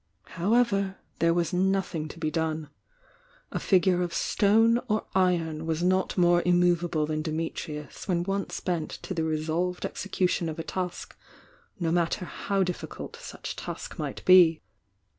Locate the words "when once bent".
8.07-8.89